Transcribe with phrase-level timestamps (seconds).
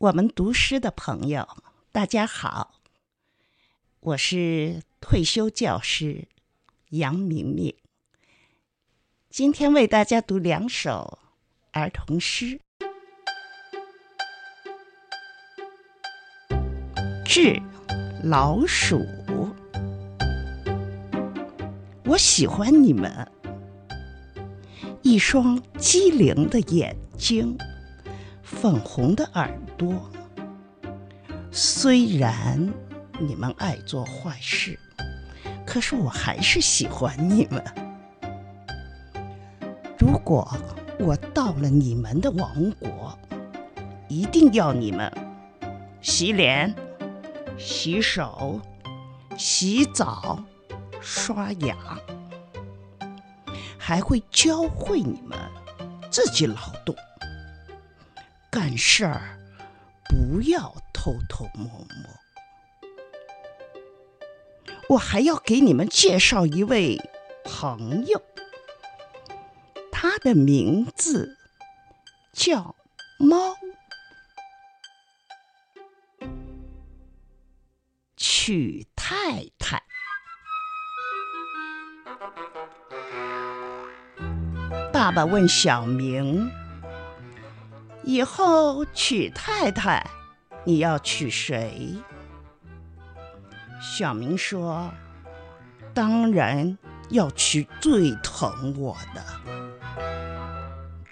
[0.00, 1.48] 我们读诗的朋友，
[1.90, 2.74] 大家好，
[3.98, 6.28] 我是退休教师
[6.90, 7.74] 杨明明。
[9.28, 11.18] 今天为大家读两首
[11.72, 12.60] 儿童诗，
[17.24, 17.60] 《致
[18.22, 18.98] 老鼠》。
[22.04, 23.28] 我喜欢你们，
[25.02, 27.58] 一双机灵的眼睛。
[28.48, 30.10] 粉红的耳朵，
[31.52, 32.72] 虽然
[33.20, 34.78] 你们爱做坏事，
[35.66, 37.62] 可是我还是喜欢你们。
[39.98, 40.50] 如果
[40.98, 43.16] 我到了你们的王国，
[44.08, 45.12] 一定要你们
[46.00, 46.74] 洗脸、
[47.58, 48.60] 洗手、
[49.36, 50.42] 洗澡、
[51.02, 51.76] 刷牙，
[53.76, 55.38] 还会教会你们
[56.10, 56.56] 自己劳
[56.86, 56.96] 动。
[58.58, 59.38] 干事儿
[60.08, 61.86] 不要偷偷摸摸。
[64.88, 66.98] 我还要给你们介绍一位
[67.44, 68.20] 朋友，
[69.92, 71.38] 他的名字
[72.32, 72.74] 叫
[73.20, 73.54] 猫。
[78.16, 79.84] 娶太太。
[84.92, 86.50] 爸爸问小明。
[88.08, 90.02] 以后娶太太，
[90.64, 91.94] 你要娶谁？
[93.82, 94.90] 小明说
[95.92, 96.78] ：“当然
[97.10, 99.22] 要娶最疼我的。”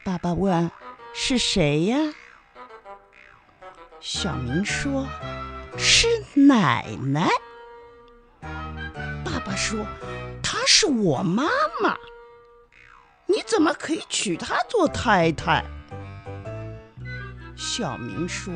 [0.06, 0.70] 爸爸问
[1.12, 1.98] ：“是谁呀？”
[4.00, 5.06] 小明说
[5.76, 7.28] ：“是奶奶。”
[9.22, 9.84] 爸爸说
[10.42, 11.42] ：“她是我妈
[11.82, 11.98] 妈，
[13.26, 15.62] 你怎么可以娶她做太太？”
[17.56, 18.52] 小明说：“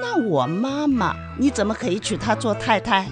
[0.00, 3.06] 那我妈妈，你怎么可以娶她做太太？”